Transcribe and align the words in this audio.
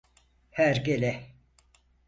Hergele! 0.51 1.29